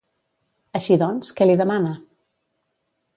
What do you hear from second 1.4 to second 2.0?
què li demana?